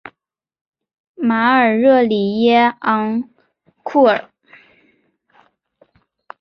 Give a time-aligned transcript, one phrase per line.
[1.13, 3.29] 马尔热里耶昂
[3.83, 4.31] 库尔。